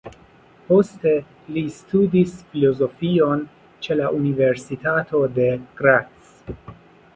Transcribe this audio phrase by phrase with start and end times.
[0.69, 1.11] Poste
[1.57, 3.45] li studis filozofion
[3.87, 5.49] ĉe la Universitato de
[5.83, 6.35] Graz.